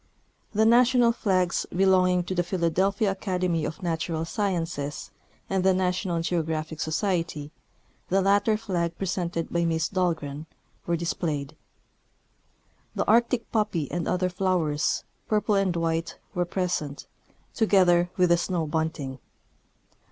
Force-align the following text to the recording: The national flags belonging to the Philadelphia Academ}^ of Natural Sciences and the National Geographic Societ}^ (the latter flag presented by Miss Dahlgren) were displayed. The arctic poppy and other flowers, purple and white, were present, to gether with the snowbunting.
The 0.51 0.65
national 0.65 1.11
flags 1.11 1.67
belonging 1.69 2.23
to 2.23 2.33
the 2.33 2.41
Philadelphia 2.41 3.13
Academ}^ 3.13 3.67
of 3.67 3.83
Natural 3.83 4.25
Sciences 4.25 5.11
and 5.47 5.63
the 5.63 5.75
National 5.75 6.23
Geographic 6.23 6.79
Societ}^ 6.79 7.51
(the 8.09 8.19
latter 8.19 8.57
flag 8.57 8.97
presented 8.97 9.53
by 9.53 9.63
Miss 9.63 9.89
Dahlgren) 9.89 10.47
were 10.87 10.97
displayed. 10.97 11.55
The 12.95 13.05
arctic 13.05 13.51
poppy 13.51 13.91
and 13.91 14.07
other 14.07 14.29
flowers, 14.29 15.03
purple 15.27 15.53
and 15.53 15.75
white, 15.75 16.17
were 16.33 16.45
present, 16.45 17.05
to 17.53 17.67
gether 17.67 18.09
with 18.17 18.29
the 18.29 18.37
snowbunting. 18.37 19.19